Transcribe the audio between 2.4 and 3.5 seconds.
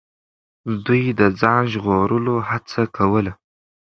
هڅه کوله.